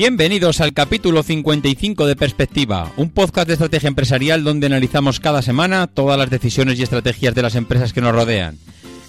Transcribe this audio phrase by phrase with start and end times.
[0.00, 5.88] Bienvenidos al capítulo 55 de Perspectiva, un podcast de estrategia empresarial donde analizamos cada semana
[5.88, 8.56] todas las decisiones y estrategias de las empresas que nos rodean.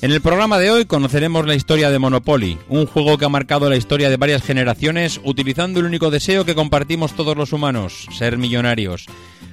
[0.02, 3.70] En el programa de hoy conoceremos la historia de Monopoly, un juego que ha marcado
[3.70, 8.38] la historia de varias generaciones utilizando el único deseo que compartimos todos los humanos, ser
[8.38, 9.06] millonarios.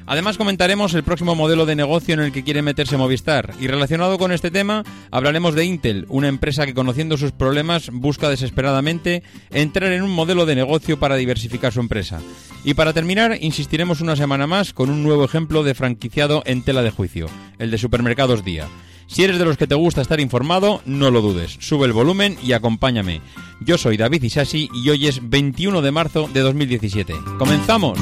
[0.08, 4.16] Además comentaremos el próximo modelo de negocio en el que quiere meterse Movistar y relacionado
[4.16, 9.92] con este tema hablaremos de Intel, una empresa que conociendo sus problemas busca desesperadamente entrar
[9.92, 12.20] en un modelo de negocio para diversificar su empresa.
[12.64, 16.80] Y para terminar insistiremos una semana más con un nuevo ejemplo de franquiciado en tela
[16.80, 17.26] de juicio,
[17.58, 18.66] el de Supermercados Día.
[19.08, 22.38] Si eres de los que te gusta estar informado, no lo dudes, sube el volumen
[22.42, 23.20] y acompáñame.
[23.60, 27.12] Yo soy David Isasi y hoy es 21 de marzo de 2017.
[27.38, 27.98] ¡Comenzamos!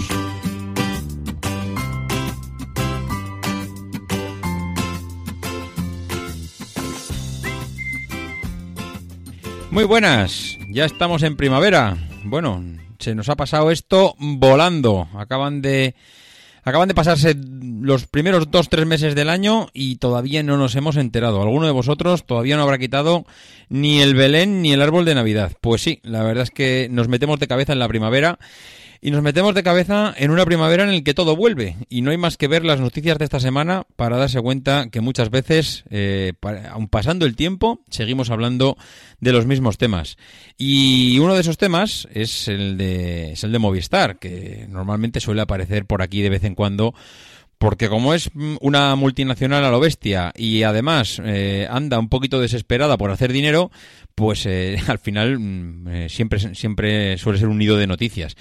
[9.76, 11.98] Muy buenas, ya estamos en primavera.
[12.24, 12.64] Bueno,
[12.98, 15.06] se nos ha pasado esto volando.
[15.14, 15.94] Acaban de
[16.64, 20.96] acaban de pasarse los primeros dos tres meses del año y todavía no nos hemos
[20.96, 21.42] enterado.
[21.42, 23.26] Alguno de vosotros todavía no habrá quitado
[23.68, 25.52] ni el Belén ni el árbol de Navidad.
[25.60, 28.38] Pues sí, la verdad es que nos metemos de cabeza en la primavera.
[29.06, 31.76] Y nos metemos de cabeza en una primavera en la que todo vuelve.
[31.88, 35.00] Y no hay más que ver las noticias de esta semana para darse cuenta que
[35.00, 36.32] muchas veces, eh,
[36.72, 38.76] aun pasando el tiempo, seguimos hablando
[39.20, 40.16] de los mismos temas.
[40.58, 45.42] Y uno de esos temas es el de, es el de Movistar, que normalmente suele
[45.42, 46.92] aparecer por aquí de vez en cuando.
[47.58, 52.40] Porque como es mm, una multinacional a lo bestia y además eh, anda un poquito
[52.40, 53.70] desesperada por hacer dinero,
[54.16, 58.34] pues eh, al final mm, siempre, siempre suele ser un nido de noticias.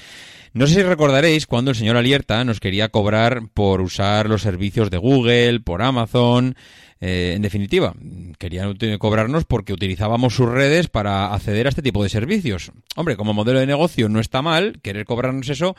[0.56, 4.90] No sé si recordaréis cuando el señor Alierta nos quería cobrar por usar los servicios
[4.90, 6.56] de Google, por Amazon,
[7.02, 7.94] eh, en definitiva,
[8.40, 12.72] querían cobrarnos porque utilizábamos sus redes para acceder a este tipo de servicios.
[12.96, 15.76] Hombre, como modelo de negocio no está mal querer cobrarnos eso,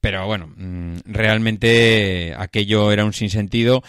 [0.00, 3.82] pero bueno, mm, realmente aquello era un sinsentido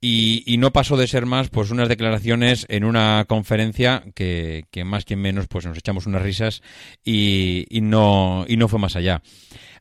[0.00, 5.04] y, y no pasó de ser más pues unas declaraciones en una conferencia que, más
[5.04, 6.62] que menos pues nos echamos unas risas
[7.04, 9.22] y, y no, y no fue más allá.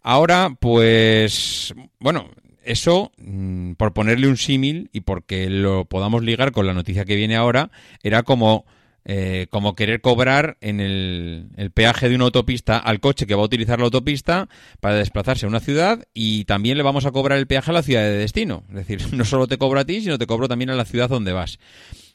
[0.02, 2.30] Ahora, pues, bueno,
[2.64, 7.16] eso, mm, por ponerle un símil y porque lo podamos ligar con la noticia que
[7.16, 7.72] viene ahora,
[8.04, 8.66] era como,
[9.06, 13.42] eh, como querer cobrar en el, el peaje de una autopista al coche que va
[13.42, 14.50] a utilizar la autopista
[14.80, 17.84] para desplazarse a una ciudad y también le vamos a cobrar el peaje a la
[17.84, 18.64] ciudad de destino.
[18.70, 21.10] Es decir, no solo te cobro a ti, sino te cobro también a la ciudad
[21.10, 21.60] donde vas.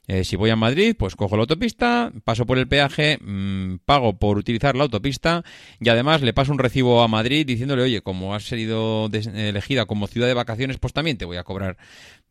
[0.06, 4.18] Eh, si voy a Madrid, pues cojo la autopista, paso por el peaje, mm, pago
[4.18, 5.42] por utilizar la autopista
[5.80, 10.06] y además le paso un recibo a Madrid diciéndole, oye, como has sido elegida como
[10.06, 11.78] ciudad de vacaciones, pues también te voy a cobrar.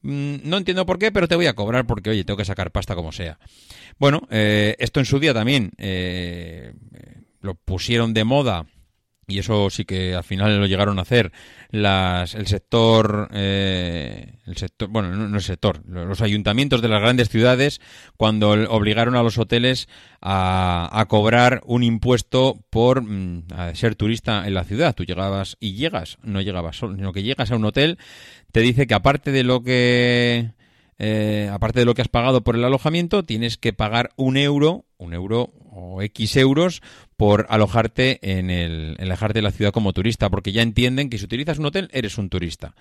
[0.03, 2.71] Mm, no entiendo por qué, pero te voy a cobrar porque, oye, tengo que sacar
[2.71, 3.39] pasta como sea.
[3.97, 6.73] Bueno, eh, esto en su día también eh,
[7.41, 8.65] lo pusieron de moda
[9.27, 11.31] y eso sí que al final lo llegaron a hacer.
[11.69, 17.29] Las, el sector eh, el sector bueno no, el sector los ayuntamientos de las grandes
[17.29, 17.81] ciudades
[18.15, 19.87] cuando obligaron a los hoteles
[20.21, 24.93] a, a cobrar un impuesto por mm, a ser turista en la ciudad.
[24.95, 27.97] Tú llegabas y llegas no llegabas solo sino que llegas a un hotel
[28.51, 30.51] te dice que aparte de lo que
[30.99, 34.85] eh, aparte de lo que has pagado por el alojamiento, tienes que pagar un euro,
[34.97, 36.81] un euro o X euros
[37.17, 41.25] por alojarte en el en en la ciudad como turista, porque ya entienden que si
[41.25, 42.75] utilizas un hotel eres un turista.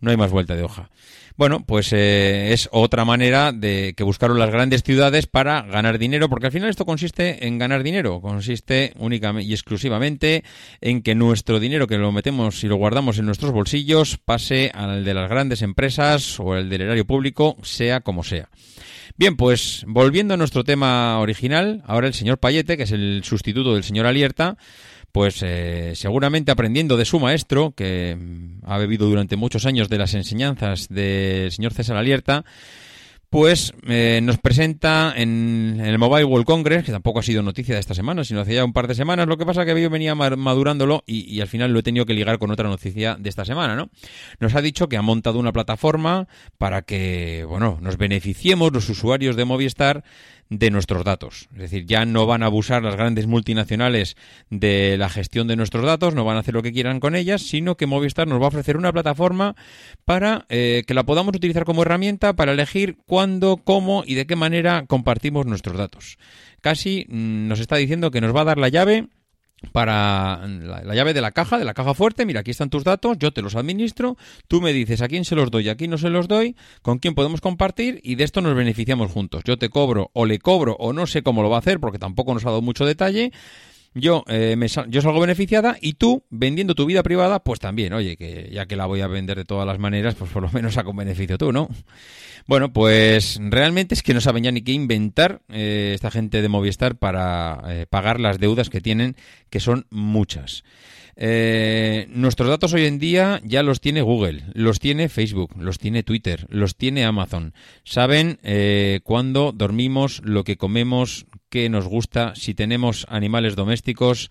[0.00, 0.90] No hay más vuelta de hoja.
[1.36, 6.28] Bueno, pues eh, es otra manera de que buscaron las grandes ciudades para ganar dinero,
[6.28, 10.42] porque al final esto consiste en ganar dinero, consiste únicamente y exclusivamente
[10.80, 15.04] en que nuestro dinero que lo metemos y lo guardamos en nuestros bolsillos pase al
[15.04, 18.48] de las grandes empresas o el del erario público, sea como sea.
[19.18, 23.74] Bien, pues volviendo a nuestro tema original, ahora el señor Payete, que es el sustituto
[23.74, 24.56] del señor Alierta,
[25.10, 29.98] pues eh, seguramente aprendiendo de su maestro, que mm, ha bebido durante muchos años de
[29.98, 32.44] las enseñanzas del señor César Alierta,
[33.30, 37.74] pues eh, nos presenta en, en el Mobile World Congress, que tampoco ha sido noticia
[37.74, 39.90] de esta semana, sino hace ya un par de semanas, lo que pasa que yo
[39.90, 43.16] venía ma- madurándolo y, y al final lo he tenido que ligar con otra noticia
[43.18, 43.90] de esta semana, ¿no?
[44.40, 46.26] Nos ha dicho que ha montado una plataforma
[46.56, 50.04] para que, bueno, nos beneficiemos los usuarios de Movistar
[50.50, 51.48] de nuestros datos.
[51.52, 54.16] Es decir, ya no van a abusar las grandes multinacionales
[54.50, 57.42] de la gestión de nuestros datos, no van a hacer lo que quieran con ellas,
[57.42, 59.56] sino que Movistar nos va a ofrecer una plataforma
[60.04, 64.36] para eh, que la podamos utilizar como herramienta para elegir cuándo, cómo y de qué
[64.36, 66.18] manera compartimos nuestros datos.
[66.60, 69.08] Casi mm, nos está diciendo que nos va a dar la llave
[69.72, 72.84] para la, la llave de la caja, de la caja fuerte, mira, aquí están tus
[72.84, 74.16] datos, yo te los administro,
[74.46, 76.98] tú me dices a quién se los doy, a quién no se los doy, con
[76.98, 79.42] quién podemos compartir y de esto nos beneficiamos juntos.
[79.44, 81.98] Yo te cobro o le cobro o no sé cómo lo va a hacer porque
[81.98, 83.32] tampoco nos ha dado mucho detalle.
[84.00, 88.16] Yo, eh, me yo salgo beneficiada y tú, vendiendo tu vida privada, pues también, oye,
[88.16, 90.74] que ya que la voy a vender de todas las maneras, pues por lo menos
[90.74, 91.68] saco un beneficio tú, ¿no?
[92.46, 96.48] Bueno, pues realmente es que no saben ya ni qué inventar eh, esta gente de
[96.48, 99.16] Movistar para eh, pagar las deudas que tienen,
[99.50, 100.64] que son muchas.
[101.20, 106.04] Eh, nuestros datos hoy en día ya los tiene Google, los tiene Facebook, los tiene
[106.04, 107.54] Twitter, los tiene Amazon.
[107.82, 114.30] Saben eh, cuándo dormimos, lo que comemos, qué nos gusta, si tenemos animales domésticos,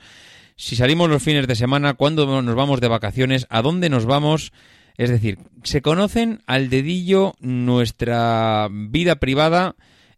[0.55, 4.51] si salimos los fines de semana, cuándo nos vamos de vacaciones, a dónde nos vamos.
[4.97, 9.75] Es decir, se conocen al dedillo nuestra vida privada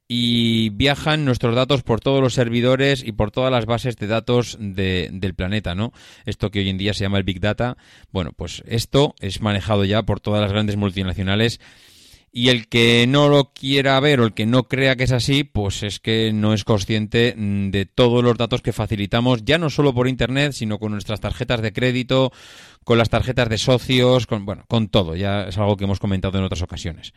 [0.08, 4.58] y viajan nuestros datos por todos los servidores y por todas las bases de datos
[4.60, 5.92] de- del planeta, ¿no?
[6.26, 7.78] Esto que hoy en día se llama el Big Data.
[8.12, 11.60] Bueno, pues esto es manejado ya por todas las grandes multinacionales
[12.32, 15.44] y el que no lo quiera ver o el que no crea que es así,
[15.44, 19.70] pues es que no es consciente mm, de todos los datos que facilitamos, ya no
[19.70, 22.32] solo por Internet, sino con nuestras tarjetas de crédito,
[22.84, 25.16] con las tarjetas de socios, con, bueno, con todo.
[25.16, 27.14] Ya es algo que hemos comentado en otras ocasiones.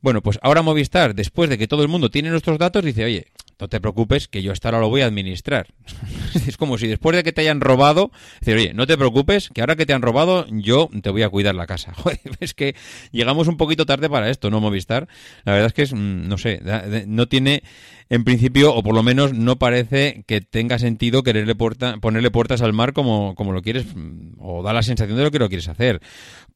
[0.00, 3.26] Bueno, pues ahora Movistar, después de que todo el mundo tiene nuestros datos, dice, oye,
[3.58, 5.66] no te preocupes, que yo hasta ahora lo voy a administrar.
[6.46, 8.10] es como si después de que te hayan robado,
[8.40, 11.28] decir, oye, no te preocupes, que ahora que te han robado, yo te voy a
[11.28, 11.92] cuidar la casa.
[11.96, 12.76] Joder, es que
[13.10, 15.08] llegamos un poquito tarde para esto, ¿no, Movistar?
[15.44, 16.60] La verdad es que es, mm, no sé,
[17.06, 17.62] no tiene,
[18.08, 22.72] en principio, o por lo menos no parece que tenga sentido quererle ponerle puertas al
[22.72, 25.68] mar como, como lo quieres, mm, o da la sensación de lo que lo quieres
[25.68, 26.00] hacer.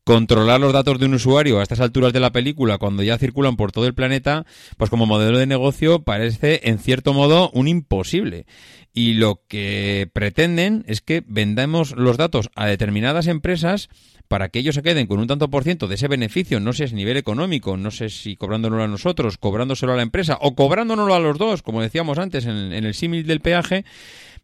[0.05, 3.55] Controlar los datos de un usuario a estas alturas de la película, cuando ya circulan
[3.55, 4.45] por todo el planeta,
[4.77, 8.47] pues como modelo de negocio parece, en cierto modo, un imposible.
[8.93, 13.89] Y lo que pretenden es que vendamos los datos a determinadas empresas
[14.27, 16.89] para que ellos se queden con un tanto por ciento de ese beneficio, no sé
[16.89, 20.55] si a nivel económico, no sé si cobrándonoslo a nosotros, cobrándoselo a la empresa o
[20.55, 23.85] cobrándonoslo a los dos, como decíamos antes en, en el símil del peaje,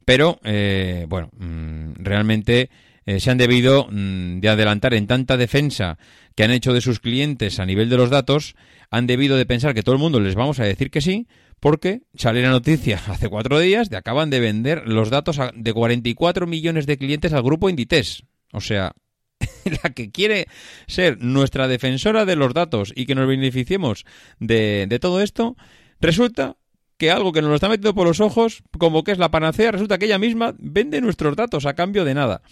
[0.05, 2.71] pero eh, bueno, mm, realmente
[3.09, 5.97] eh, se han debido mm, de adelantar en tanta defensa
[6.35, 8.55] que han hecho de sus clientes a nivel de los datos,
[8.91, 11.27] han debido de pensar que todo el mundo les vamos a decir que sí,
[11.59, 16.47] porque sale la noticia hace cuatro días de acaban de vender los datos de 44
[16.47, 18.25] millones de clientes al grupo Inditex.
[18.53, 18.93] O sea,
[19.83, 20.47] la que quiere
[20.87, 24.05] ser nuestra defensora de los datos y que nos beneficiemos
[24.39, 25.57] de, de todo esto,
[25.99, 26.59] resulta
[26.99, 29.73] que algo que nos lo está metiendo por los ojos, como que es la panacea,
[29.73, 32.43] resulta que ella misma vende nuestros datos a cambio de nada.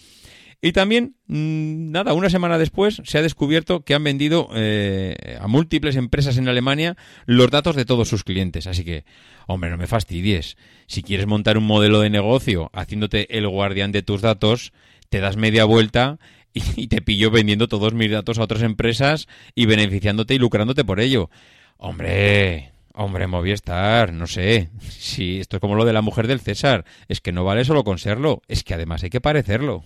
[0.59, 5.47] Y también, mm, nada, una semana después se ha descubierto que han vendido eh, a
[5.47, 8.65] múltiples empresas en Alemania los datos de todos sus clientes.
[8.65, 9.05] Así que,
[9.45, 10.57] hombre, no me fastidies.
[10.87, 14.73] Si quieres montar un modelo de negocio haciéndote el guardián de tus datos,
[15.09, 16.17] te das media vuelta
[16.53, 20.99] y, te pillo vendiendo todos mis datos a otras empresas y beneficiándote y lucrándote por
[20.99, 21.29] ello.
[21.77, 24.69] Hombre, hombre, Movistar, no sé.
[24.89, 27.83] Si esto es como lo de la mujer del César, es que no vale solo
[27.83, 29.83] con serlo, es que además hay que parecerlo.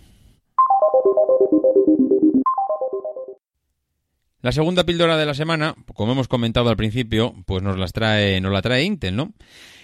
[4.41, 8.41] La segunda píldora de la semana, como hemos comentado al principio, pues nos las trae,
[8.41, 9.33] nos la trae Intel, ¿no?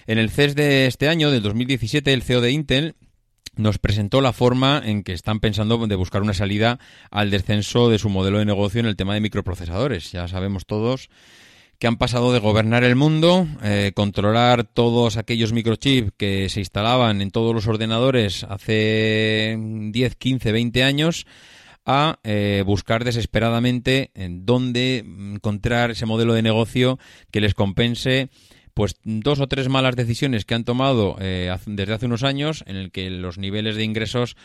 [0.06, 2.96] En el CES de este año, del 2017, el CEO de Intel
[3.54, 6.78] nos presentó la forma en que están pensando de buscar una salida
[7.10, 10.12] al descenso de su modelo de negocio en el tema de microprocesadores.
[10.12, 11.08] Ya sabemos todos
[11.78, 17.20] que han pasado de gobernar el mundo, eh, controlar todos aquellos microchips que se instalaban
[17.20, 21.26] en todos los ordenadores hace 10, 15, 20 años,
[21.88, 26.98] a eh, buscar desesperadamente en dónde encontrar ese modelo de negocio
[27.30, 28.28] que les compense
[28.74, 32.76] pues dos o tres malas decisiones que han tomado eh, desde hace unos años en
[32.76, 34.36] el que los niveles de ingresos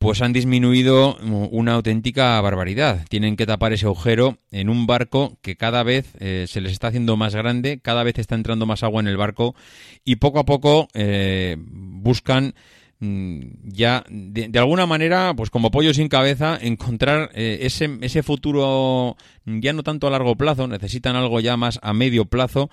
[0.00, 1.18] pues han disminuido
[1.50, 3.04] una auténtica barbaridad.
[3.10, 6.88] Tienen que tapar ese agujero en un barco que cada vez eh, se les está
[6.88, 9.54] haciendo más grande, cada vez está entrando más agua en el barco
[10.02, 12.54] y poco a poco eh, buscan
[13.00, 19.16] ya de, de alguna manera, pues como pollo sin cabeza, encontrar eh, ese, ese futuro
[19.46, 22.70] ya no tanto a largo plazo, necesitan algo ya más a medio plazo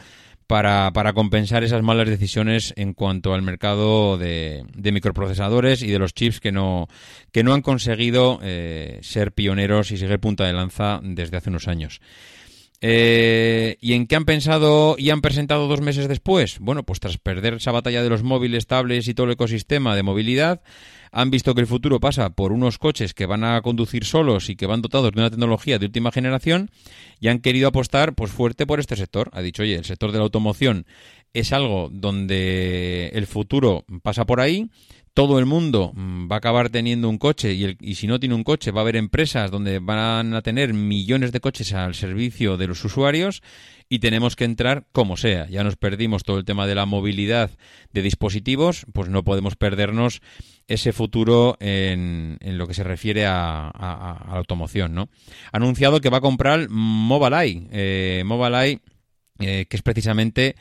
[0.48, 6.00] para, para compensar esas malas decisiones en cuanto al mercado de, de microprocesadores y de
[6.00, 6.88] los chips que no,
[7.32, 11.68] que no han conseguido eh, ser pioneros y seguir punta de lanza desde hace unos
[11.68, 12.02] años.
[12.80, 16.60] Eh, ¿Y en qué han pensado y han presentado dos meses después?
[16.60, 20.04] Bueno, pues tras perder esa batalla de los móviles, tablets y todo el ecosistema de
[20.04, 20.62] movilidad,
[21.12, 24.56] han visto que el futuro pasa por unos coches que van a conducir solos y
[24.56, 26.70] que van dotados de una tecnología de última generación
[27.20, 29.32] y han querido apostar pues fuerte por este sector.
[29.34, 30.86] Ha dicho, oye, el sector de la automoción
[31.34, 34.70] es algo donde el futuro pasa por ahí.
[35.18, 38.44] Todo el mundo mm, va a acabar teniendo un coche y, si no tiene un
[38.44, 42.68] coche va a haber empresas donde van a tener millones de coches al servicio de
[42.68, 43.42] los usuarios
[43.90, 45.48] y tenemos que entrar como sea.
[45.50, 47.50] Ya nos perdimos todo el tema de la movilidad
[47.94, 50.22] de dispositivos, pues no podemos perdernos
[50.68, 55.10] ese futuro en, en lo que se refiere a la automoción, ¿no?
[55.52, 58.82] Ha anunciado que va a comprar Mobileye, eh, Mobileye,
[59.40, 60.56] eh, que es precisamente,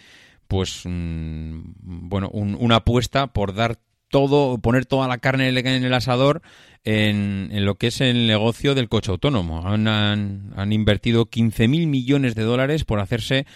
[0.48, 1.60] pues, mm,
[2.08, 6.42] bueno, un- una apuesta por dar todo, poner toda la carne en el- asador
[6.84, 9.66] en, en lo que es el negocio del coche autónomo.
[9.66, 13.46] Han, han- han invertido 15.000 millones de dólares por hacerse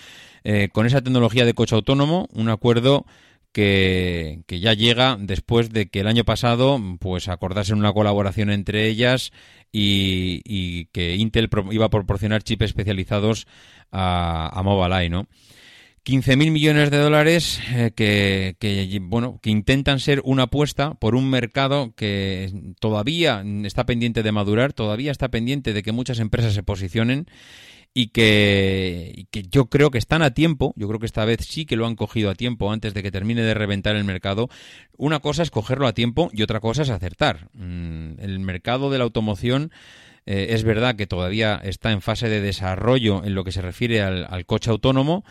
[0.45, 3.07] eh, con esa tecnología de coche autónomo, un acuerdo
[3.53, 8.87] que, que ya llega después de que el año pasado pues acordasen una colaboración entre
[8.87, 9.33] ellas
[9.73, 13.47] y, y que Intel iba a proporcionar chips especializados
[13.93, 15.27] a, a Mobileye, ¿no?
[16.05, 21.95] 15.000 millones de dólares eh, que, bueno, que intentan ser una apuesta por un mercado
[21.95, 27.27] que todavía está pendiente de madurar, todavía está pendiente de que muchas empresas se posicionen
[27.93, 31.77] y que, yo creo que están a tiempo, yo creo que esta vez sí que
[31.77, 34.49] lo han cogido a tiempo antes de que termine de reventar el mercado.
[34.97, 37.49] Una cosa es cogerlo a tiempo y otra cosa es acertar.
[37.53, 39.73] Mm, El mercado de la automoción
[40.25, 44.03] eh, es verdad que todavía está en fase de desarrollo en lo que se refiere
[44.03, 45.25] al coche autónomo,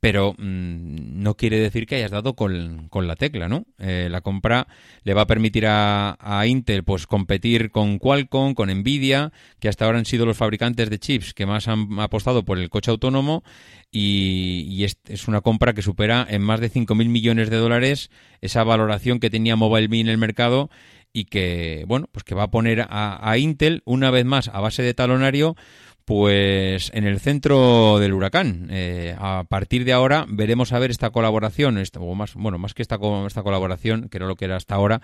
[0.00, 3.66] pero mm, no quiere decir que hayas dado con, con la tecla, ¿no?
[3.78, 4.66] Eh, la compra
[5.04, 9.84] le va a permitir a, a Intel pues competir con Qualcomm, con Nvidia, que hasta
[9.84, 13.44] ahora han sido los fabricantes de chips que más han apostado por el coche autónomo
[13.92, 19.20] y, es una compra que supera en más de 5.000 millones de dólares esa valoración
[19.20, 20.70] que tenía MobileMe en el mercado
[21.12, 24.60] y que, bueno, pues que va a poner a, a Intel una vez más a
[24.60, 25.56] base de talonario
[26.04, 28.68] pues en el centro del huracán.
[28.70, 32.74] Eh, a partir de ahora veremos a ver esta colaboración, esta- o más, bueno, más
[32.74, 35.00] que esta, esta colaboración, que era lo que era hasta ahora,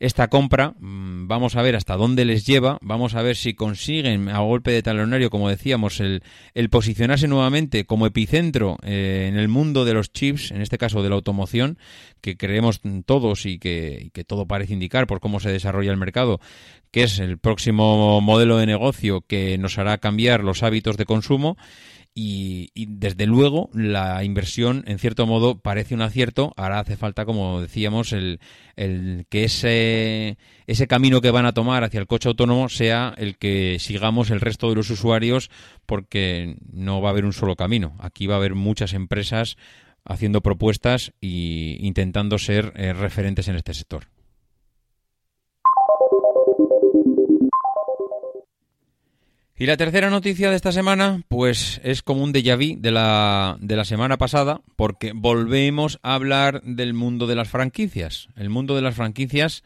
[0.00, 4.28] esta compra, mm, vamos a ver hasta dónde les lleva, vamos a ver si consiguen
[4.28, 6.22] a golpe de talonario, como decíamos, el,
[6.54, 11.02] el posicionarse nuevamente como epicentro eh, en el mundo de los chips, en este caso
[11.02, 11.78] de la automoción,
[12.20, 15.96] que creemos todos y que, y que todo parece indicar por cómo se desarrolla el
[15.96, 16.40] mercado,
[16.92, 21.56] que es el próximo modelo de negocio que nos hará cambiar los hábitos de consumo.
[22.20, 26.52] Y, desde luego la inversión en cierto modo parece un acierto.
[26.56, 28.40] Ahora hace falta como decíamos el,
[28.74, 33.38] el que ese ese camino que van a tomar hacia el coche autónomo sea el
[33.38, 35.48] que sigamos el resto de los usuarios
[35.86, 37.94] porque no va a haber un solo camino.
[38.00, 39.56] Aquí va a haber muchas empresas
[40.04, 44.17] haciendo propuestas y intentando ser eh, referentes en este sector
[49.60, 53.56] Y la tercera noticia de esta semana, pues es como un déjà vu de la,
[53.60, 58.28] de la semana pasada, porque volvemos a hablar del mundo de las franquicias.
[58.36, 59.64] El mundo de las franquicias,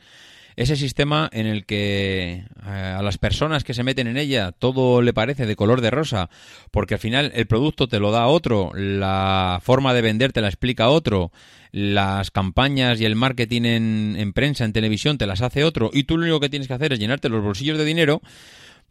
[0.56, 5.02] ese sistema en el que eh, a las personas que se meten en ella todo
[5.02, 6.30] le parece de color de rosa,
[6.70, 10.48] porque al final el producto te lo da otro, la forma de vender te la
[10.48, 11.32] explica otro,
[11.70, 16.04] las campañas y el marketing en, en prensa, en televisión, te las hace otro, y
[16.04, 18.22] tú lo único que tienes que hacer es llenarte los bolsillos de dinero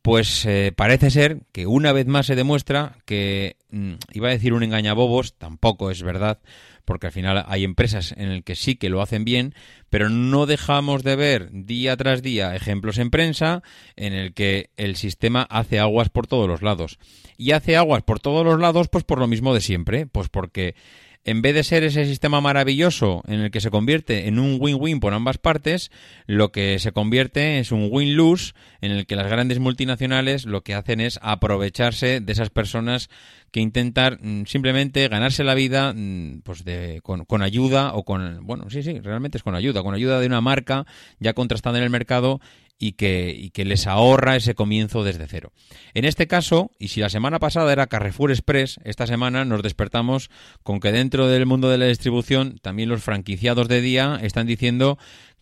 [0.01, 4.53] pues eh, parece ser que una vez más se demuestra que, mm, iba a decir
[4.53, 6.39] un engañabobos, tampoco es verdad,
[6.85, 9.53] porque al final hay empresas en el que sí que lo hacen bien,
[9.89, 13.61] pero no dejamos de ver día tras día ejemplos en prensa
[13.95, 16.97] en el que el sistema hace aguas por todos los lados.
[17.37, 20.75] Y hace aguas por todos los lados, pues por lo mismo de siempre, pues porque
[21.23, 24.99] en vez de ser ese sistema maravilloso en el que se convierte en un win-win
[24.99, 25.91] por ambas partes,
[26.25, 30.73] lo que se convierte es un win-lose en el que las grandes multinacionales lo que
[30.73, 33.09] hacen es aprovecharse de esas personas
[33.51, 38.45] que intentan mm, simplemente ganarse la vida mm, pues de, con, con ayuda o con
[38.45, 40.85] bueno sí sí realmente es con ayuda con ayuda de una marca
[41.19, 42.39] ya contrastada en el mercado
[42.81, 45.53] y que, les ahorra ese comienzo desde cero.
[45.93, 50.31] En este caso, y si la semana pasada era Carrefour Express, esta semana nos despertamos
[50.63, 54.97] con que dentro del mundo de la distribución también los franquiciados de día están diciendo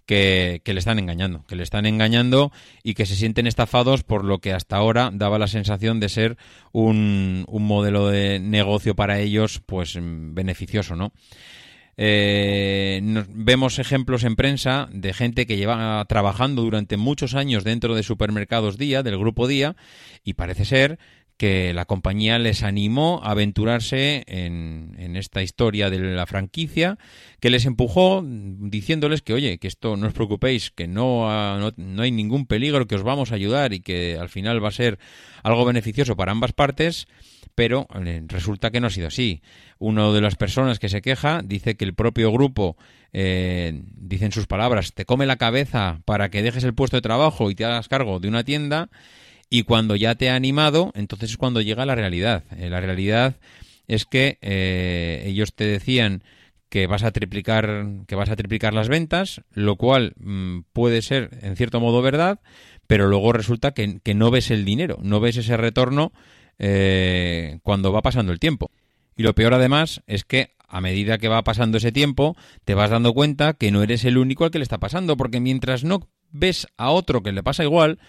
[0.06, 2.52] que, que le están engañando, que le están engañando
[2.84, 6.38] y que se sienten estafados por lo que hasta ahora daba la sensación de ser
[6.74, 11.14] un, un modelo de negocio para ellos, pues beneficioso, ¿no?
[12.02, 18.04] Eh, vemos ejemplos en prensa de gente que lleva trabajando durante muchos años dentro de
[18.04, 19.76] supermercados Día, del grupo Día,
[20.24, 20.98] y parece ser
[21.40, 26.98] que la compañía les animó a aventurarse en, en esta historia de la franquicia,
[27.40, 32.02] que les empujó diciéndoles que, oye, que esto no os preocupéis, que no, no, no
[32.02, 35.00] hay ningún peligro, que os vamos a ayudar y que al final va a ser
[35.42, 37.08] algo beneficioso para ambas partes,
[37.56, 39.42] pero eh, resulta que no ha sido así.
[39.78, 42.76] Uno de las personas que se queja dice que el propio grupo,
[43.14, 47.02] eh, dice en sus palabras, te come la cabeza para que dejes el puesto de
[47.02, 48.90] trabajo y te hagas cargo de una tienda,
[49.50, 52.44] y cuando ya te ha animado, entonces es cuando llega la realidad.
[52.58, 53.38] Eh, la realidad
[53.88, 56.24] es que eh, ellos te decían
[56.70, 61.32] que vas a triplicar que vas a triplicar las ventas, lo cual mm, puede ser
[61.42, 62.40] en cierto modo verdad,
[62.86, 66.12] pero luego resulta que, que no ves el dinero, no ves ese retorno
[66.60, 68.72] eh, cuando va pasando el tiempo.
[69.16, 72.92] Y lo peor además es que a medida que va pasando ese tiempo, te vas
[72.92, 76.08] dando cuenta que no eres el único al que le está pasando, porque mientras no
[76.32, 78.00] ves a otro que le pasa igual,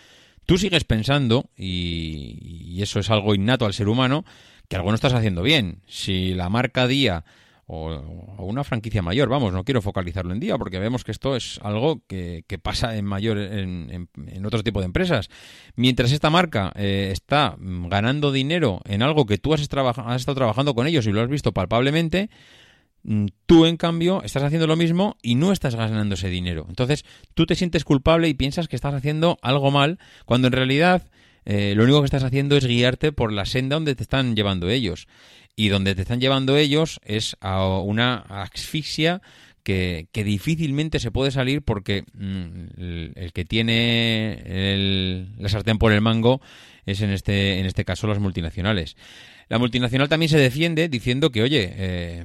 [0.51, 4.25] tú sigues pensando, y, eso es algo innato al ser humano,
[4.67, 5.81] que algo no estás haciendo bien.
[5.87, 7.25] Si la marca Día
[7.67, 8.01] o,
[8.39, 12.03] una franquicia mayor, vamos, no quiero focalizarlo en Día, porque vemos que esto es algo
[12.09, 15.29] que, pasa en mayor en, en- otro tipo de empresas.
[15.77, 20.75] Mientras esta marca eh, está ganando dinero en algo que tú has, has estado trabajando
[20.75, 22.29] con ellos y lo has visto palpablemente,
[23.47, 26.67] Tú, en cambio, estás haciendo lo mismo y no estás ganando ese dinero.
[26.69, 27.05] Entonces,
[27.35, 31.09] tú te sientes culpable y piensas que estás haciendo algo mal, cuando en realidad
[31.47, 34.69] eh, lo único que estás haciendo es guiarte por la senda donde te están llevando
[34.69, 35.09] ellos.
[35.57, 39.21] Y donde te están llevando ellos es a una asfixia
[39.63, 45.79] que, que difícilmente se puede salir porque mm, el, el que tiene el- la sartén
[45.79, 46.41] por el mango
[46.87, 48.97] es en este, en este caso las multinacionales.
[49.49, 52.25] La multinacional también se defiende diciendo que, oye, eh,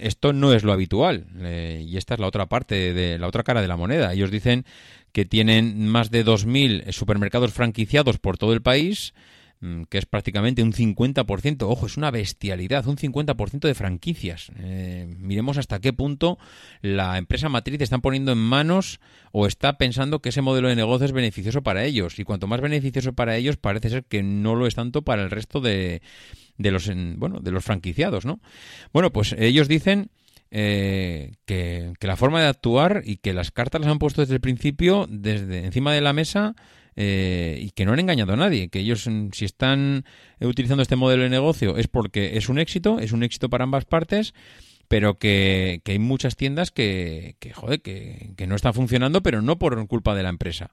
[0.00, 1.26] esto no es lo habitual.
[1.40, 4.12] eh, y esta es la otra parte, de la otra cara de la moneda.
[4.12, 4.64] Ellos dicen
[5.12, 9.12] que tienen más de 2.000 supermercados franquiciados por todo el país,
[9.88, 11.62] que es prácticamente un 50%.
[11.68, 14.50] Ojo, es una bestialidad, un 50% de franquicias.
[14.58, 16.38] Eh, miremos hasta qué punto
[16.80, 21.04] la empresa matriz están poniendo en manos o está pensando que ese modelo de negocio
[21.06, 22.18] es beneficioso para ellos.
[22.18, 25.30] Y cuanto más beneficioso para ellos, parece ser que no lo es tanto para el
[25.30, 26.02] resto de,
[26.58, 28.40] de los en- bueno de los franquiciados, ¿no?
[28.92, 30.10] Bueno, pues ellos dicen
[30.50, 34.34] eh, que, que la forma de actuar y que las cartas las han puesto desde
[34.34, 36.54] el principio, desde encima de la mesa,
[36.96, 40.04] eh, y que no han engañado a nadie, que ellos mm, si están
[40.40, 43.64] eh, utilizando este modelo de negocio es porque es un éxito, es un éxito para
[43.64, 44.34] ambas partes,
[44.88, 49.40] pero que, que hay muchas tiendas que, que, joder, que, que no están funcionando, pero
[49.40, 50.70] no por culpa de la empresa.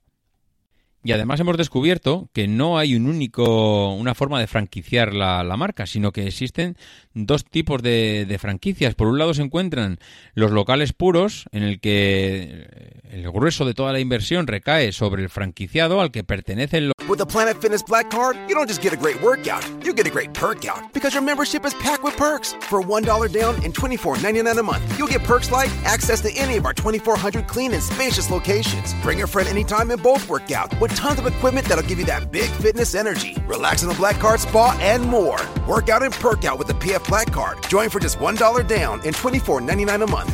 [1.01, 5.55] Y además hemos descubierto que no hay un único, una forma de franquiciar la, la
[5.55, 6.75] marca, sino que existen
[7.13, 8.95] dos tipos de, de franquicias.
[8.95, 9.99] Por un lado se encuentran
[10.33, 15.29] los locales puros, en el que el grueso de toda la inversión recae sobre el
[15.29, 18.93] franquiciado al que pertenece el With the Planet Fitness Black Card, you don't just get
[18.93, 22.15] a great workout, you get a great perk out because your membership is packed with
[22.17, 22.53] perks.
[22.69, 26.65] For $1 down and $24.99 a month, you'll get perks like access to any of
[26.67, 28.93] our 2,400 clean and spacious locations.
[29.01, 32.06] Bring a friend anytime and both work out with tons of equipment that'll give you
[32.06, 33.36] that big fitness energy.
[33.47, 35.39] Relax in the Black Card Spa and more.
[35.67, 37.62] Work out and perk out with the PF Black Card.
[37.67, 40.34] Join for just $1 down and $24.99 a month.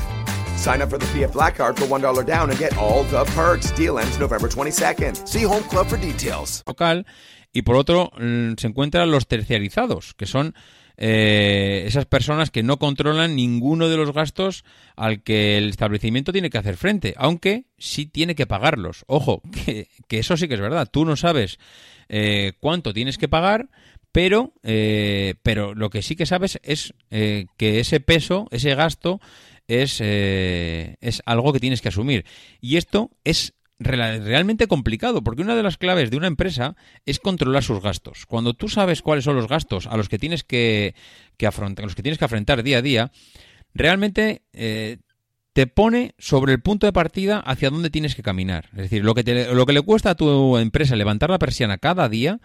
[0.60, 3.72] Sign up for the PF Black Card for $1 down and get all the perks.
[3.72, 5.28] Deal ends November 22nd.
[5.28, 6.64] See Home Club for details.
[6.66, 7.06] local
[7.54, 10.56] y por otro mm, se encuentran los terciarizados, que son
[10.98, 14.64] eh, esas personas que no controlan ninguno de los gastos
[14.96, 19.04] al que el establecimiento tiene que hacer frente, aunque sí tiene que pagarlos.
[19.08, 20.90] Ojo, que, eso sí que es verdad.
[20.92, 21.60] Tú no sabes
[22.10, 23.70] eh, cuánto tienes que pagar,
[24.16, 29.20] pero, eh, pero lo que sí que sabes es eh, que ese peso, ese gasto,
[29.68, 32.26] es, eh, es algo que tienes que asumir.
[32.62, 37.64] Y esto es realmente complicado, porque una de las claves de una empresa es controlar
[37.64, 38.26] sus gastos.
[38.26, 40.96] Cuando tú sabes cuáles son los gastos a los que tienes que,
[41.38, 43.12] que afrontar, los que tienes que afrontar día a día,
[43.74, 44.98] realmente eh,
[45.54, 48.70] te pone sobre el punto de partida hacia dónde tienes que caminar.
[48.72, 52.08] Es decir, lo que, lo que le cuesta a tu empresa levantar la persiana cada
[52.10, 52.40] día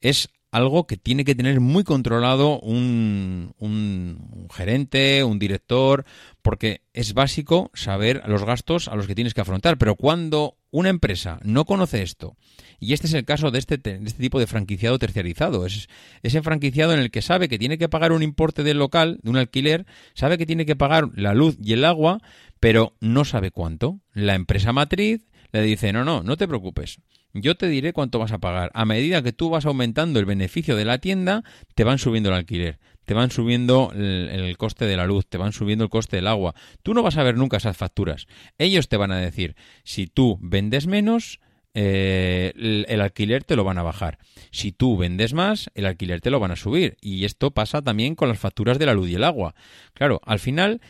[0.00, 6.04] es algo que tiene que tener muy controlado un- un gerente, un director,
[6.42, 9.78] porque es básico saber los gastos a los que tienes que afrontar.
[9.78, 12.36] Pero cuando una empresa no conoce esto,
[12.78, 15.88] y este es el caso de este, te- de este tipo de franquiciado terciarizado, es
[16.22, 19.30] ese franquiciado en el que sabe que tiene que pagar un importe del local, de
[19.30, 22.20] un alquiler, sabe que tiene que pagar la luz y el agua,
[22.60, 24.00] pero no sabe cuánto.
[24.12, 27.00] La empresa matriz le dice, no, no, no te preocupes.
[27.32, 28.70] Yo te diré cuánto vas a pagar.
[28.74, 32.34] A medida que tú vas aumentando el beneficio de la tienda, te van subiendo el
[32.34, 32.78] alquiler,
[33.10, 36.54] te van subiendo el, coste de la luz, te van subiendo el coste del agua.
[36.84, 38.28] Tú no vas a ver nunca esas facturas.
[38.56, 41.40] Ellos te van a decir, si tú vendes menos,
[41.74, 44.18] eh, el, alquiler te lo van a bajar.
[44.52, 46.98] Si tú vendes más, el alquiler te lo van a subir.
[47.00, 49.56] Y esto pasa también con las facturas de la luz y el agua.
[49.92, 50.80] Claro, al final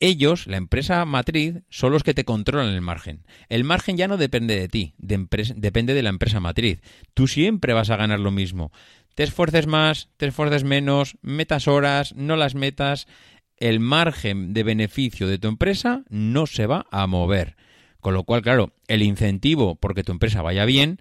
[0.00, 3.26] ellos, la empresa matriz, son los que te controlan el margen.
[3.50, 6.80] El margen ya no depende de ti, depende de la empresa matriz.
[7.12, 8.72] Tú siempre vas a ganar lo mismo.
[9.16, 13.08] Te esfuerces más, te esfuerces menos, metas horas, no las metas,
[13.56, 17.56] el margen de beneficio de tu empresa no se va a mover.
[18.02, 21.00] Con lo cual, claro, el incentivo porque tu empresa vaya bien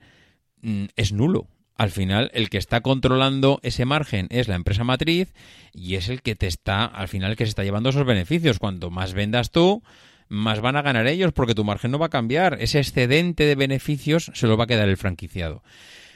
[0.61, 1.49] mm, es nulo.
[1.75, 5.33] Al final, el que está controlando ese margen es la empresa matriz
[5.73, 8.59] y es el que te está, al final, que se está llevando esos beneficios.
[8.59, 9.83] Cuanto más vendas tú,
[10.29, 12.59] más van a ganar ellos porque tu margen no va a cambiar.
[12.61, 15.63] Ese excedente de beneficios se lo va a quedar el franquiciado.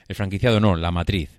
[0.07, 1.38] El franquiciado no, la matriz.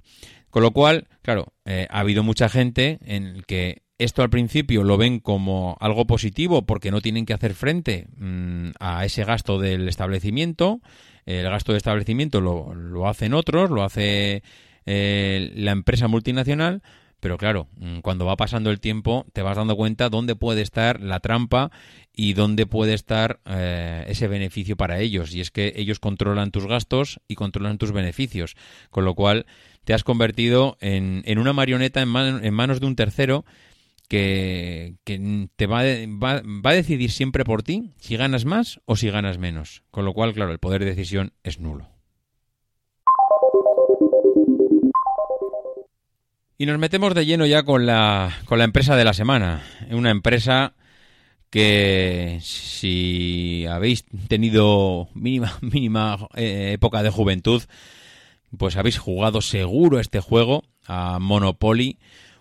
[0.51, 4.97] Con lo cual, claro, eh, ha habido mucha gente en que esto al principio lo
[4.97, 9.89] ven como algo positivo porque no tienen que hacer frente mm, a ese gasto del
[9.89, 10.81] establecimiento.
[11.27, 14.43] El gasto de establecimiento lo, lo hacen otros, lo hace
[14.87, 16.83] eh, la empresa multinacional,
[17.21, 21.01] pero claro, mm, cuando va pasando el tiempo te vas dando cuenta dónde puede estar
[21.01, 21.71] la trampa
[22.15, 25.35] y dónde puede estar eh, ese beneficio para ellos.
[25.35, 28.57] Y es que ellos controlan tus gastos y controlan tus beneficios.
[28.91, 29.47] Con lo cual
[29.85, 32.14] te has convertido en, en una marioneta en,
[32.45, 33.45] en manos de un tercero
[34.09, 38.97] que, que te va, va, va a decidir siempre por ti si ganas más o
[38.97, 39.85] si ganas menos.
[39.90, 41.88] Con lo cual, claro, el poder de decisión es nulo.
[46.59, 49.62] Y nos metemos de lleno ya con la, con la empresa de la semana.
[49.90, 50.75] Una empresa
[51.49, 57.62] que si habéis tenido mínima, mínima eh, época de juventud,
[58.57, 61.99] pues habéis jugado seguro este juego a Monopoly.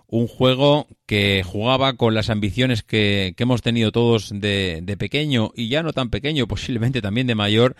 [0.07, 5.51] Un juego que jugaba con las ambiciones que, que hemos tenido todos de, de pequeño
[5.55, 7.75] y ya no tan pequeño, posiblemente también de mayor,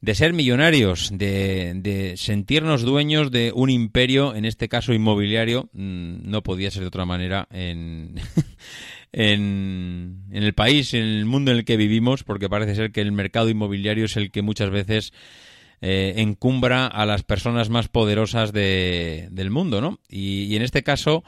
[0.00, 6.28] de ser millonarios, de, de sentirnos dueños de un imperio, en este caso inmobiliario, mm,
[6.28, 8.14] no podía ser de otra manera en,
[9.12, 13.00] en, en el país, en el mundo en el que vivimos, porque parece ser que
[13.00, 15.12] el mercado inmobiliario es el que muchas veces
[15.80, 20.00] eh, encumbra a las personas más poderosas de- del mundo, ¿no?
[20.08, 21.22] Y, y en este caso,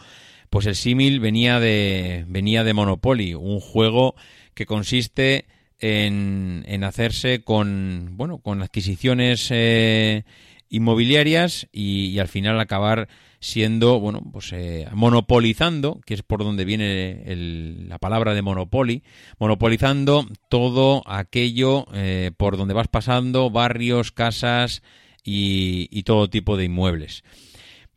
[0.50, 4.14] pues el símil venía de, venía de Monopoly, un juego
[4.54, 5.46] que consiste
[5.78, 10.24] en, en hacerse con, bueno, con adquisiciones eh,
[10.70, 13.08] inmobiliarias y, al final acabar
[13.40, 19.02] siendo, bueno, pues eh, monopolizando, que es por donde viene el- la palabra de monopoly,
[19.38, 24.82] monopolizando todo aquello eh, por donde vas pasando, barrios, casas
[25.24, 27.24] y, todo tipo de inmuebles.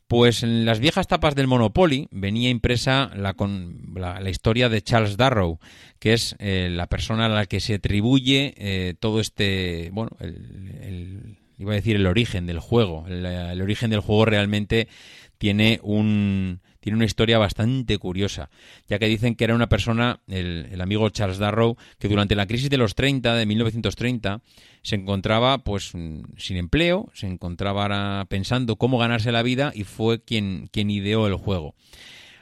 [0.07, 4.81] Pues en las viejas tapas del Monopoly venía impresa la, con, la, la historia de
[4.81, 5.59] Charles Darrow,
[5.99, 11.37] que es eh, la persona a la que se atribuye eh, todo este, bueno, el-
[11.57, 13.05] iba a decir el origen del juego.
[13.07, 14.87] El, origen del juego realmente
[15.37, 18.49] tiene un tiene una historia bastante curiosa,
[18.89, 22.69] ya que dicen que era una persona, el, amigo Charles Darrow, que durante la crisis
[22.69, 24.41] de los 30, de 1930,
[24.81, 25.93] se encontraba pues
[26.37, 31.35] sin empleo, se encontraba pensando cómo ganarse la vida y fue quien, quien ideó el
[31.35, 31.73] juego.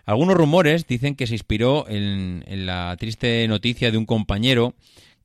[0.05, 4.73] Algunos rumores dicen que se inspiró en la triste noticia de un compañero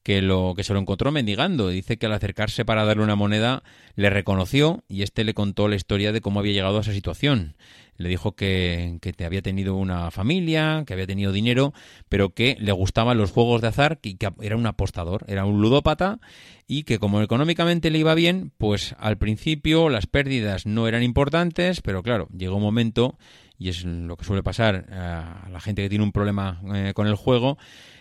[0.07, 1.69] que, lo, que se lo encontró mendigando.
[1.69, 3.65] Dice que al acercarse para darle una moneda
[3.97, 7.57] le reconoció y este le contó la historia de cómo había llegado a esa situación.
[7.97, 11.73] Le dijo que, que te había tenido una familia, que había tenido dinero,
[12.09, 15.61] pero que le gustaban los juegos de azar y que era un apostador, era un
[15.61, 16.21] ludópata
[16.69, 21.81] y que como económicamente le iba bien, pues al principio las pérdidas no eran importantes,
[21.81, 23.19] pero claro, llegó un momento,
[23.59, 27.07] y es lo que suele pasar a la gente que tiene un problema eh, con
[27.07, 27.59] el juego,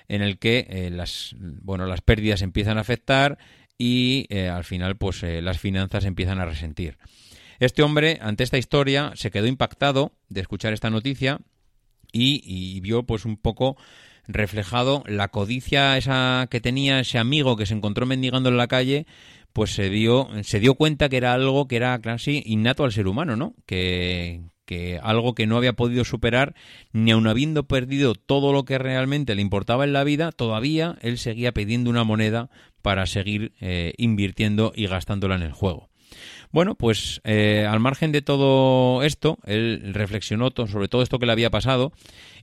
[0.07, 3.37] en el que eh, las, bueno, las pérdidas empiezan a afectar
[3.77, 6.97] y eh, al final pues las finanzas empiezan a resentir.
[7.59, 11.39] Este hombre, ante esta historia, se quedó impactado de escuchar esta noticia
[12.11, 13.77] y, y vio pues un poco
[14.27, 19.05] reflejado la codicia esa que tenía ese amigo que se encontró mendigando en la calle
[19.53, 23.07] pues se dio se dio cuenta que era algo que era casi innato al ser
[23.07, 26.56] humano no que que algo que no había podido superar
[26.91, 31.17] ni aun habiendo perdido todo lo que realmente le importaba en la vida todavía él
[31.17, 32.49] seguía pidiendo una moneda
[32.82, 35.89] para seguir eh, invirtiendo y gastándola en el juego
[36.51, 41.32] Bueno, pues eh, al margen de todo esto, él reflexionó sobre todo esto que le
[41.32, 41.91] había pasado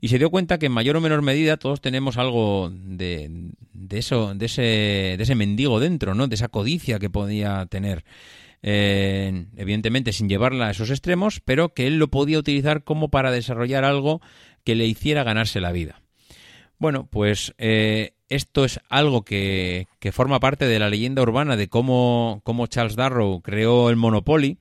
[0.01, 3.99] y se dio cuenta que en mayor o menor medida todos tenemos algo de, de
[3.99, 6.27] eso, de ese, de ese mendigo dentro, ¿no?
[6.27, 8.05] De esa codicia que podía tener.
[8.63, 13.85] Evidentemente sin llevarla a esos extremos, pero que él lo podía utilizar como para desarrollar
[13.85, 14.21] algo
[14.65, 16.01] que le hiciera ganarse la vida.
[16.79, 21.69] Bueno, pues eh, esto es algo que, que forma parte de la leyenda urbana de
[21.69, 24.59] cómo, cómo Charles Darrow creó el Monopoly,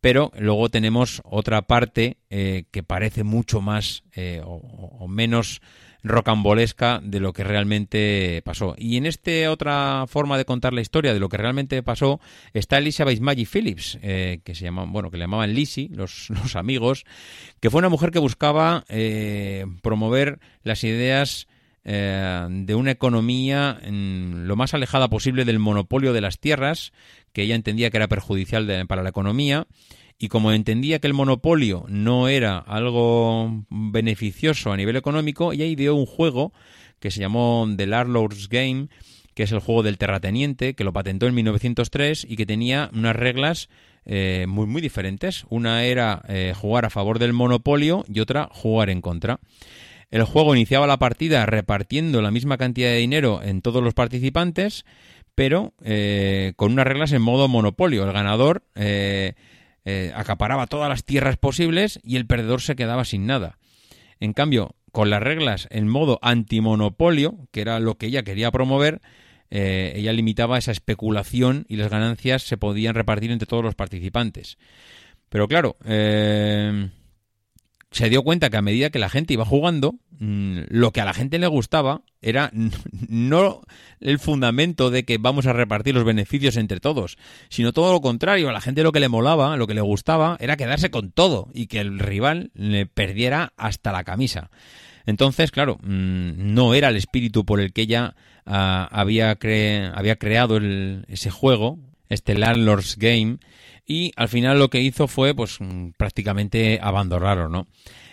[0.00, 5.60] pero luego tenemos otra parte eh, que parece mucho más eh, o menos
[6.02, 8.74] rocambolesca de lo que realmente pasó.
[8.78, 12.20] Y en esta otra forma de contar la historia de lo que realmente pasó
[12.54, 16.56] está Elizabeth Maggie Phillips, eh, que se llama, bueno, que le llamaban Lizzie, los, los
[16.56, 17.04] amigos,
[17.60, 21.46] que fue una mujer que buscaba eh, promover las ideas
[21.84, 26.92] eh, de una economía en lo más alejada posible del monopolio de las tierras,
[27.32, 29.66] que ella entendía que era perjudicial para la economía,
[30.20, 35.94] y como entendía que el monopolio no era algo beneficioso a nivel económico, ella ideó
[35.94, 36.52] un juego
[36.98, 38.88] que se llamó The Landlord's Game,
[39.32, 43.16] que es el juego del terrateniente, que lo patentó en 1903 y que tenía unas
[43.16, 43.70] reglas
[44.04, 45.46] eh, muy, muy diferentes.
[45.48, 49.40] Una era eh, jugar a favor del monopolio y otra jugar en contra.
[50.10, 54.84] El juego iniciaba la partida repartiendo la misma cantidad de dinero en todos los participantes,
[55.34, 58.04] pero eh, con unas reglas en modo monopolio.
[58.04, 59.32] El ganador eh,
[59.84, 63.58] eh, acaparaba todas las tierras posibles y el perdedor se quedaba sin nada.
[64.18, 69.00] En cambio, con las reglas en modo antimonopolio, que era lo que ella quería promover,
[69.50, 74.58] eh, ella limitaba esa especulación y las ganancias se podían repartir entre todos los participantes.
[75.28, 76.90] Pero claro, eh,
[77.90, 81.04] se dio cuenta que a medida que la gente iba jugando, mm, lo que a
[81.04, 82.50] la gente le gustaba era
[83.08, 83.62] no
[84.00, 88.48] el fundamento de que vamos a repartir los beneficios entre todos, sino todo lo contrario.
[88.48, 91.48] A la gente lo que le molaba, lo que le gustaba, era quedarse con todo
[91.52, 94.50] y que el rival le perdiera hasta la camisa.
[95.06, 98.14] Entonces, claro, mm, no era el espíritu por el que ella
[98.46, 103.38] ah, había, cre- había creado el- ese juego, este Landlord's Game,
[103.90, 107.66] y al final lo que hizo fue, pues, mm, prácticamente abandonarlo, ¿no?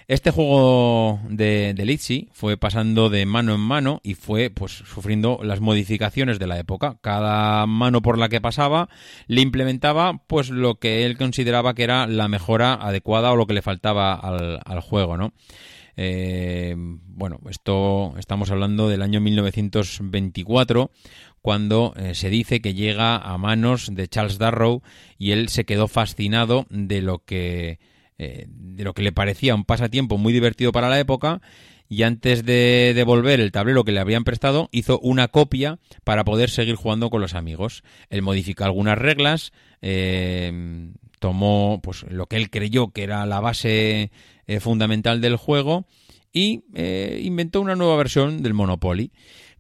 [0.08, 5.40] Este juego de, de Litzy fue pasando de mano en mano y fue pues sufriendo
[5.44, 6.98] las modificaciones de la época.
[7.02, 8.90] Cada mano por la que pasaba
[9.28, 13.54] le implementaba pues lo que él consideraba que era la mejora adecuada o lo que
[13.54, 15.34] le faltaba al, al juego, ¿no?
[16.00, 20.92] Eh, bueno, esto estamos hablando del año 1924,
[21.48, 24.82] cuando eh, se dice que llega a manos de Charles Darrow
[25.18, 27.80] y él se quedó fascinado de lo que
[28.18, 31.40] eh, de lo que le parecía un pasatiempo muy divertido para la época
[31.88, 36.50] y antes de devolver el tablero que le habían prestado hizo una copia para poder
[36.50, 37.82] seguir jugando con los amigos.
[38.10, 44.12] Él modificó algunas reglas, eh, tomó pues lo que él creyó que era la base
[44.60, 45.86] fundamental del juego
[46.34, 46.66] y
[47.26, 49.14] inventó una nueva versión del Monopoly.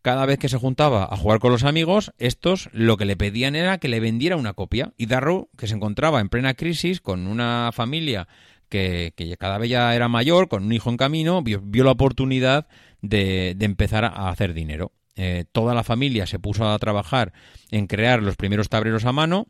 [0.07, 3.57] Cada vez que se juntaba a jugar con los amigos, estos lo que le pedían
[3.57, 4.93] era que le vendiera una copia.
[4.95, 8.29] Y Darrow, que se encontraba en plena crisis con una familia
[8.69, 12.69] que, cada vez ya era mayor, con un hijo en camino, vio, vio la oportunidad
[13.01, 14.93] de, de empezar a hacer dinero.
[15.17, 17.33] Eh, toda la familia se puso a trabajar
[17.69, 19.47] en crear los primeros tableros a mano,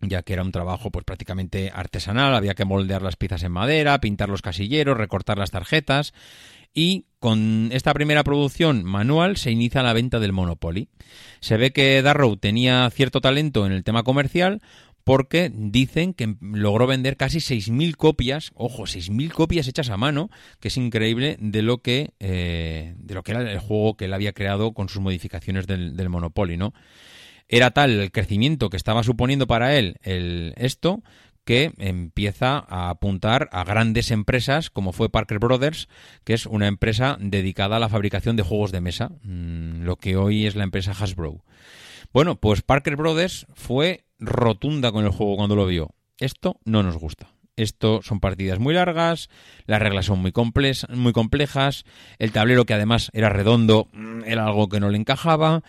[0.00, 4.00] ya que era un trabajo pues prácticamente artesanal, había que moldear las piezas en madera,
[4.00, 6.14] pintar los casilleros, recortar las tarjetas
[6.74, 10.88] y con esta primera producción manual se inicia la venta del Monopoly.
[11.40, 14.60] Se ve que Darrow tenía cierto talento en el tema comercial
[15.04, 20.68] porque dicen que logró vender casi 6.000 copias, ojo, 6.000 copias hechas a mano, que
[20.68, 24.32] es increíble de lo que, eh, de lo que era el juego que él había
[24.32, 26.72] creado con sus modificaciones del, del Monopoly, ¿no?
[27.48, 31.02] Era tal el crecimiento que estaba suponiendo para él el, esto
[31.44, 35.88] que empieza a apuntar a grandes empresas como fue Parker Brothers,
[36.24, 40.16] que es una empresa dedicada a la fabricación de juegos de mesa, mm, lo que
[40.16, 41.44] hoy es la empresa Hasbro.
[42.12, 45.94] Bueno, pues Parker Brothers fue rotunda con el juego cuando lo vio.
[46.18, 47.34] Esto no nos gusta.
[47.56, 49.30] Esto son partidas muy largas,
[49.66, 51.84] las reglas son muy, complejas, muy complejas,
[52.18, 55.62] el tablero que además era redondo mm, era algo que no le encajaba.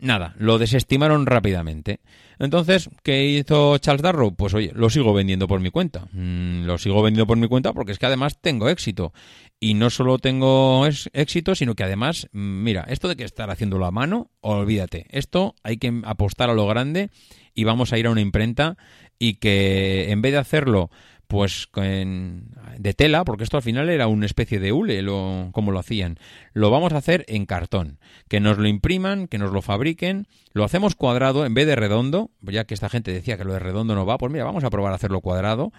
[0.00, 1.98] Nada, lo desestimaron rápidamente.
[2.38, 4.32] Entonces, ¿qué hizo Charles Darrow?
[4.32, 6.06] Pues oye, lo sigo vendiendo por mi cuenta.
[6.12, 9.12] Mm, lo sigo vendiendo por mi cuenta porque es que además tengo éxito.
[9.58, 13.86] Y no solo tengo éxito, sino que además, mm, mira, esto de que estar haciéndolo
[13.86, 15.06] a mano, olvídate.
[15.10, 17.10] Esto hay que apostar a lo grande
[17.52, 18.76] y vamos a ir a una imprenta
[19.18, 20.90] y que en vez de hacerlo
[21.28, 25.70] pues con- de tela, porque esto al final era una especie de hule, lo, como
[25.70, 26.18] lo hacían.
[26.54, 30.64] Lo vamos a hacer en cartón, que nos lo impriman, que nos lo fabriquen, lo
[30.64, 33.94] hacemos cuadrado en vez de redondo, ya que esta gente decía que lo de redondo
[33.94, 35.72] no va, pues mira, vamos a probar a hacerlo cuadrado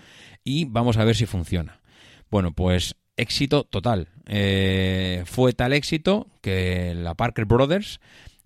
[0.44, 1.82] y vamos a ver si funciona.
[2.30, 4.08] Bueno, pues éxito total.
[4.28, 8.00] Eh, fue tal éxito que la Parker Brothers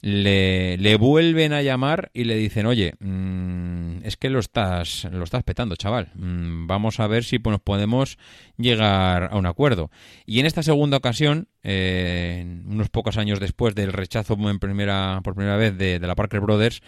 [0.03, 5.23] le, le vuelven a llamar y le dicen, oye, mm, es que lo estás, lo
[5.23, 6.11] estás petando, chaval.
[6.15, 8.17] Mm, vamos a ver si pues, nos podemos
[8.57, 9.91] llegar a un acuerdo.
[10.25, 15.35] Y en esta segunda ocasión, eh, unos pocos años después del rechazo en primera, por
[15.35, 16.81] primera vez de, la Parker Brothers,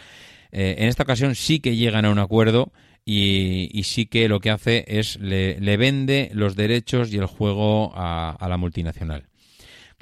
[0.51, 2.73] eh, en esta ocasión sí que llegan a un acuerdo
[3.06, 8.45] y, sí que lo que hace es le, vende los derechos y el juego a
[8.49, 9.30] la multinacional.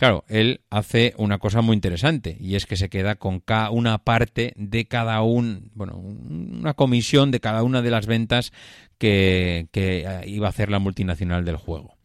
[0.04, 4.52] Claro, él hace una cosa muy interesante y es que se queda con una parte
[4.58, 8.52] de cada un, bueno, una comisión de cada una de las ventas
[8.98, 11.96] que, eh, iba a hacer la multinacional del juego.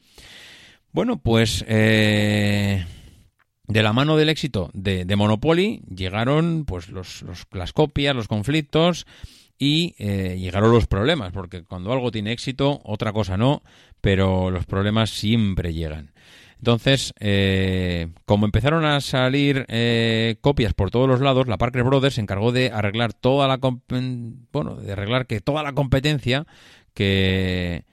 [0.92, 2.86] Bueno, pues eh,
[3.66, 9.08] de la mano del éxito de, Monopoly llegaron pues los- las copias, los conflictos
[9.58, 13.64] y eh, llegaron los problemas, porque cuando algo tiene éxito, otra cosa no,
[14.00, 16.12] pero los problemas siempre llegan.
[16.58, 22.16] Entonces, eh, como empezaron a salir eh, copias por todos los lados, la Parker Brothers
[22.16, 23.58] se encargó de arreglar toda la
[24.52, 26.46] bueno, de arreglar que toda la competencia
[26.94, 27.84] que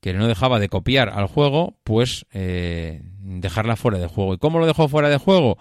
[0.00, 4.34] que no dejaba de copiar al juego, pues eh, dejarla fuera de juego.
[4.34, 5.58] ¿Y cómo lo dejó fuera de juego?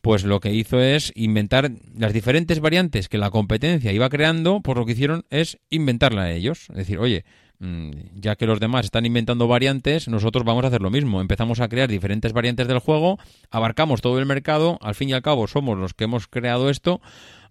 [0.00, 4.76] Pues lo que hizo es inventar las diferentes variantes que la competencia iba creando, pues
[4.76, 6.66] lo que hicieron es inventarla a ellos.
[6.70, 7.24] Es decir, oye,
[7.60, 11.20] ya que los demás están inventando variantes, nosotros vamos a hacer lo mismo.
[11.20, 13.18] Empezamos a crear diferentes variantes del juego,
[13.50, 17.00] abarcamos todo el mercado, al fin y al cabo somos los que hemos creado esto,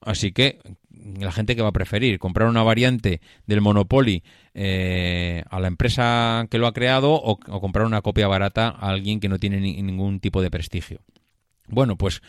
[0.01, 0.59] así que
[1.19, 6.47] la gente que va a preferir comprar una variante del Monopoly eh, a la empresa
[6.49, 9.59] que lo ha creado o, o comprar una copia barata a alguien que no tiene
[9.59, 11.01] ni- ningún tipo de prestigio.
[11.67, 12.21] Bueno, pues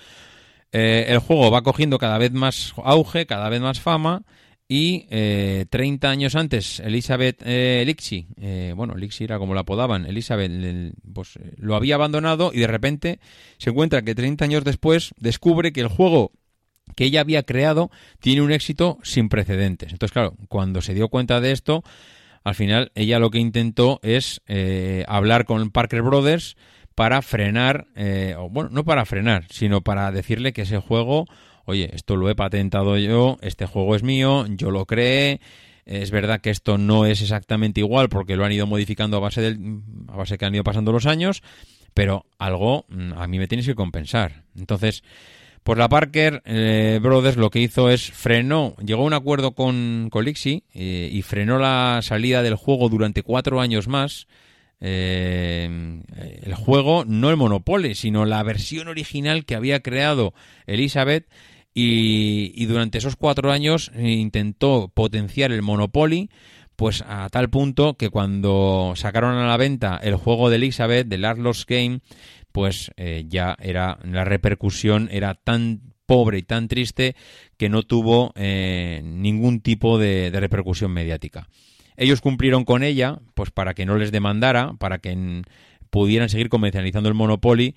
[0.72, 4.22] eh, el juego va cogiendo cada vez más auge, cada vez más fama.
[4.70, 10.04] Y eh, 30 años antes, Elizabeth eh, Lixi, eh, bueno, Lixi era como la apodaban,
[10.04, 13.18] Elizabeth el- pues, eh, lo había abandonado y de repente
[13.56, 16.32] se encuentra que 30 años después descubre que el juego
[16.96, 19.92] que ella había creado tiene un éxito sin precedentes.
[19.92, 21.82] Entonces, claro, cuando se dio cuenta de esto,
[22.44, 26.56] al final ella lo que intentó es eh, hablar con Parker Brothers
[26.94, 31.26] para frenar, eh, o bueno, no para frenar, sino para decirle que ese juego,
[31.68, 35.38] oye, esto lo he patentado yo, este juego es mío, yo lo creé,
[35.84, 39.42] es verdad que esto no es exactamente igual porque lo han ido modificando a base,
[39.42, 41.42] del, a base que han ido pasando los años,
[41.92, 44.44] pero algo mm, a mí me tienes que compensar.
[44.56, 45.02] Entonces,
[45.62, 50.08] pues la Parker eh, Brothers lo que hizo es frenó, llegó a un acuerdo con,
[50.10, 54.26] con Lixi eh, y frenó la salida del juego durante cuatro años más.
[54.80, 55.68] Eh,
[56.42, 60.32] el juego, no el Monopoly, sino la versión original que había creado
[60.66, 61.26] Elizabeth
[61.80, 66.28] y, durante esos cuatro años intentó potenciar el Monopoly
[66.74, 71.18] pues a tal punto que cuando sacaron a la venta el juego de Elizabeth, de
[71.18, 72.00] Last Lost Game,
[72.52, 77.16] pues eh, ya era la repercusión era tan pobre y tan triste
[77.56, 81.48] que no tuvo eh, ningún tipo de, de repercusión mediática.
[81.96, 85.42] Ellos cumplieron con ella, pues para que no les demandara, para que
[85.90, 87.74] pudieran seguir comercializando el Monopoly,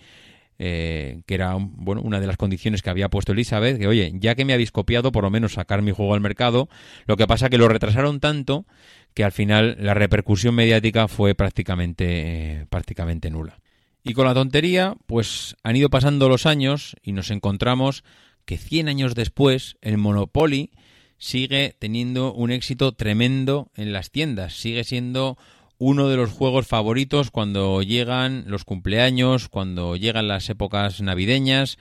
[0.63, 4.35] eh, que era bueno una de las condiciones que había puesto Elizabeth, que oye, ya
[4.35, 6.69] que me habéis copiado, por lo menos sacar mi juego al mercado.
[7.07, 8.67] Lo que pasa que lo retrasaron tanto
[9.15, 13.59] que al final la repercusión mediática fue prácticamente, eh, prácticamente nula.
[14.03, 18.03] Y con la tontería, pues han ido pasando los años y nos encontramos
[18.45, 20.69] que 100 años después el Monopoly
[21.17, 25.39] sigue teniendo un éxito tremendo en las tiendas, sigue siendo
[25.83, 31.79] uno de los juegos favoritos cuando llegan los cumpleaños, cuando llegan las épocas navideñas,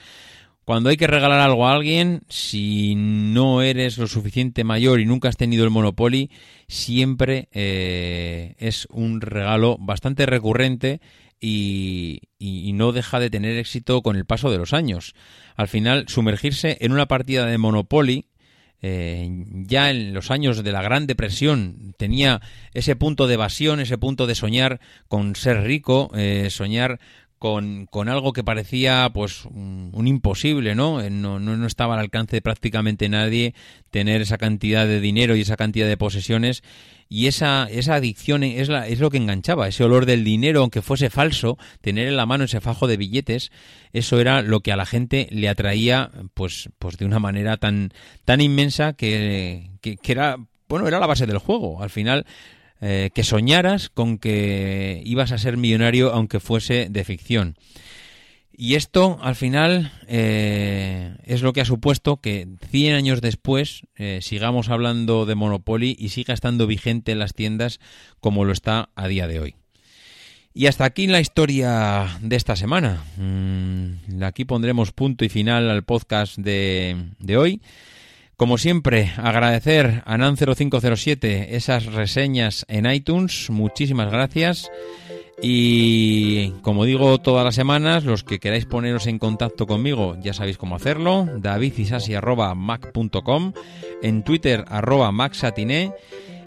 [0.65, 5.29] cuando hay que regalar algo a alguien, si no eres lo suficiente mayor y nunca
[5.29, 6.31] has tenido el Monopoly,
[6.67, 11.03] siempre eh, es un regalo bastante recurrente
[11.39, 15.15] y, y- no deja de tener éxito con el paso de los años.
[15.57, 18.27] Al final, sumergirse en una partida de Monopoly,
[18.83, 19.29] eh,
[19.67, 22.41] ya en los años de la Gran Depresión tenía
[22.73, 26.99] ese punto de evasión, ese punto de soñar con ser rico, eh, soñar
[27.41, 31.01] con, con algo que parecía pues un, un imposible, ¿no?
[31.01, 31.41] Eh, ¿no?
[31.41, 33.55] No no estaba al alcance de prácticamente nadie
[33.91, 36.63] tener esa cantidad de dinero y esa cantidad de posesiones
[37.09, 40.83] y esa, esa adicción es, la, es lo que enganchaba, ese olor del dinero, aunque
[40.83, 43.51] fuese falso, tener en la mano ese fajo de billetes,
[43.95, 47.91] eso era lo que a la gente le atraía pues, pues de una manera tan,
[48.27, 50.37] tan inmensa que, que, que era,
[50.69, 51.83] bueno, era la base del juego.
[51.83, 52.27] Al final,
[52.81, 57.57] eh, que soñaras con que ibas a ser millonario aunque fuese de ficción.
[58.63, 64.19] Y esto, al final, eh, es lo que ha supuesto que 100 años después eh,
[64.21, 67.81] sigamos hablando de Monopoly y siga estando vigente en las tiendas
[68.21, 69.55] como lo está a día de hoy.
[70.53, 73.03] Y hasta aquí la historia de esta semana.
[73.17, 77.63] Mm, aquí pondremos punto y final al podcast de, de hoy.
[78.41, 83.51] Como siempre, agradecer a Nan0507 esas reseñas en iTunes.
[83.51, 84.71] Muchísimas gracias.
[85.43, 90.57] Y como digo todas las semanas, los que queráis poneros en contacto conmigo ya sabéis
[90.57, 91.29] cómo hacerlo.
[91.37, 93.53] davidisasi.mac.com,
[94.03, 95.93] en Twitter arroba maxatiné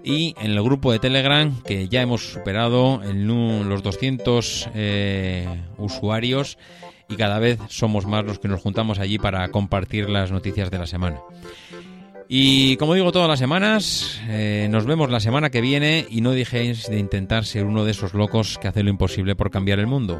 [0.03, 6.57] y en el grupo de Telegram que ya hemos superado el los 200 eh, usuarios
[7.07, 10.79] y cada vez somos más los que nos juntamos allí para compartir las noticias de
[10.79, 11.21] la semana.
[12.35, 16.31] Y como digo todas las semanas, eh, nos vemos la semana que viene y no
[16.31, 19.85] dejéis de intentar ser uno de esos locos que hace lo imposible por cambiar el
[19.85, 20.19] mundo.